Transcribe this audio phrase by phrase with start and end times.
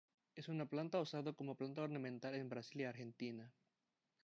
[0.33, 3.53] Es una planta usada como planta ornamental en Brasil y Argentina.